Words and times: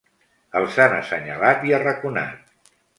Els 0.61 0.79
han 0.85 0.95
assenyalat 0.97 1.69
i 1.71 1.77
arraconat. 1.81 2.77